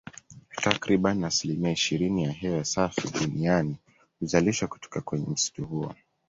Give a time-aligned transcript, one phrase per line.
[0.55, 3.75] Takribani asilimia ishirini ya hewa safi duniani
[4.19, 5.95] huzalishwa kutoka kwenye msitu huo